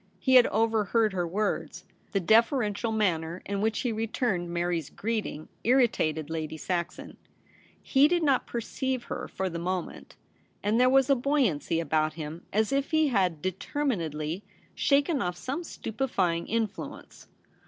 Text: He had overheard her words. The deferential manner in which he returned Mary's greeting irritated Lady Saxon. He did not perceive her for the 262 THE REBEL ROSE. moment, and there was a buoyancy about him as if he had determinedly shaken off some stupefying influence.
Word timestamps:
He 0.17 0.33
had 0.33 0.47
overheard 0.47 1.13
her 1.13 1.27
words. 1.27 1.83
The 2.11 2.19
deferential 2.19 2.91
manner 2.91 3.43
in 3.45 3.61
which 3.61 3.81
he 3.81 3.91
returned 3.91 4.49
Mary's 4.49 4.89
greeting 4.89 5.47
irritated 5.63 6.27
Lady 6.27 6.57
Saxon. 6.57 7.17
He 7.83 8.07
did 8.07 8.23
not 8.23 8.47
perceive 8.47 9.03
her 9.03 9.27
for 9.27 9.47
the 9.47 9.59
262 9.59 9.59
THE 9.59 9.77
REBEL 9.77 9.77
ROSE. 9.77 9.85
moment, 9.85 10.15
and 10.63 10.79
there 10.81 10.89
was 10.89 11.09
a 11.11 11.15
buoyancy 11.15 11.79
about 11.79 12.13
him 12.13 12.43
as 12.51 12.71
if 12.71 12.89
he 12.89 13.09
had 13.09 13.43
determinedly 13.43 14.41
shaken 14.73 15.21
off 15.21 15.37
some 15.37 15.63
stupefying 15.63 16.47
influence. 16.47 17.27